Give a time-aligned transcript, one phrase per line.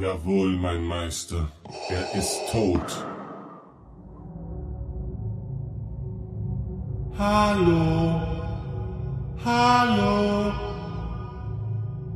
[0.00, 1.52] Jawohl, mein Meister.
[1.88, 3.04] Er ist tot.
[7.16, 8.20] Hallo?
[9.44, 10.52] Hallo?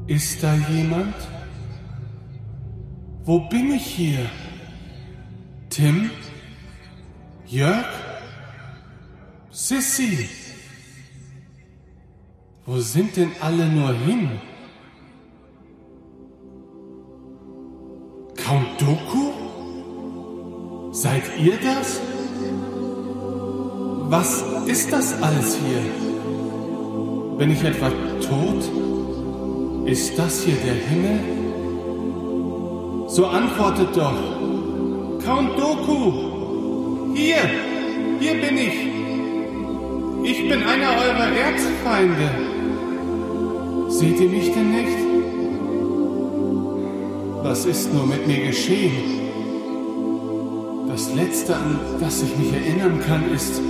[0.09, 1.15] Ist da jemand?
[3.23, 4.29] Wo bin ich hier?
[5.69, 6.11] Tim?
[7.47, 7.87] Jörg?
[9.53, 10.29] Sissy?
[12.67, 14.41] Wo sind denn alle nur hin?
[18.81, 19.31] Doku?
[20.93, 22.01] Seid ihr das?
[24.09, 25.83] Was ist das alles hier?
[27.37, 28.65] Bin ich etwa tot?
[29.87, 31.21] Ist das hier der Himmel?
[33.09, 34.15] So antwortet doch.
[35.25, 37.15] Count Doku!
[37.15, 37.43] Hier!
[38.19, 38.89] Hier bin ich!
[40.23, 42.31] Ich bin einer eurer Erzfeinde.
[43.89, 45.10] Seht ihr mich denn nicht?
[47.43, 48.93] Was ist nur mit mir geschehen?
[50.89, 53.63] Das Letzte, an das ich mich erinnern kann, ist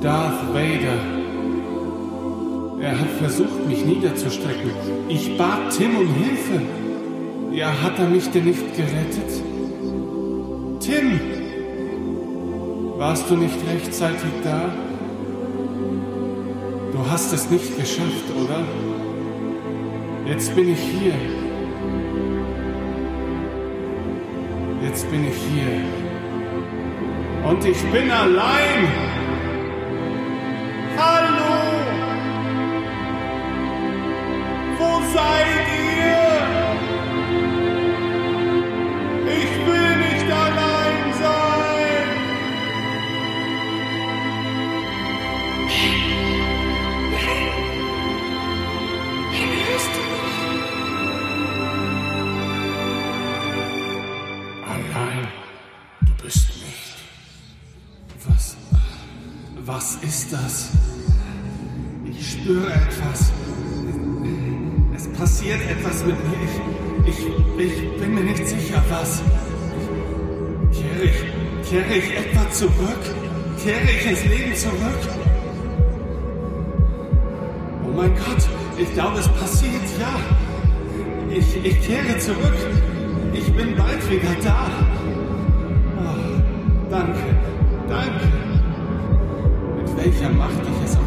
[0.00, 0.98] Darth Vader.
[2.80, 4.70] Er hat versucht, mich niederzustrecken.
[5.08, 6.62] Ich bat Tim um Hilfe.
[7.52, 9.42] Ja, hat er mich denn nicht gerettet?
[10.80, 11.20] Tim!
[12.96, 14.70] Warst du nicht rechtzeitig da?
[16.92, 18.64] Du hast es nicht geschafft, oder?
[20.26, 21.49] Jetzt bin ich hier.
[24.82, 25.84] Jetzt bin ich hier.
[27.48, 28.88] Und ich bin allein.
[59.72, 60.70] Was ist das?
[62.04, 63.30] Ich spüre etwas.
[64.96, 67.06] Es passiert etwas mit mir.
[67.06, 69.22] Ich, ich, ich bin mir nicht sicher, was.
[70.72, 73.04] Kehre ich, kehre ich etwa zurück?
[73.62, 75.02] Kehre ich ins Leben zurück?
[77.86, 80.18] Oh mein Gott, ich glaube, es passiert, ja.
[81.30, 82.58] Ich, ich kehre zurück.
[83.32, 84.66] Ich bin bald wieder da.
[85.96, 87.29] Oh, danke,
[90.02, 90.99] welcher Macht ich es